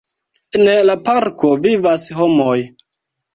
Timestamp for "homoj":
2.21-2.57